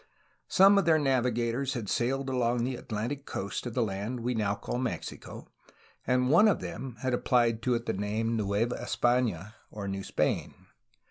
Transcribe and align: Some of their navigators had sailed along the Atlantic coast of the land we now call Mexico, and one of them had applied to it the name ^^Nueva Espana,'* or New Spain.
Some 0.47 0.79
of 0.79 0.85
their 0.85 0.97
navigators 0.97 1.75
had 1.75 1.87
sailed 1.87 2.27
along 2.27 2.63
the 2.63 2.75
Atlantic 2.75 3.27
coast 3.27 3.67
of 3.67 3.75
the 3.75 3.83
land 3.83 4.21
we 4.21 4.33
now 4.33 4.55
call 4.55 4.79
Mexico, 4.79 5.51
and 6.07 6.31
one 6.31 6.47
of 6.47 6.59
them 6.59 6.95
had 7.01 7.13
applied 7.13 7.61
to 7.61 7.75
it 7.75 7.85
the 7.85 7.93
name 7.93 8.35
^^Nueva 8.35 8.73
Espana,'* 8.81 9.53
or 9.69 9.87
New 9.87 10.03
Spain. 10.03 10.55